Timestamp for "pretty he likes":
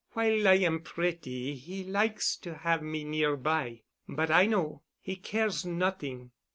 0.81-2.35